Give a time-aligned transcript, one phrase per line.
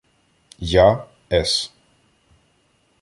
[0.59, 1.07] Я—
[1.45, 1.71] С.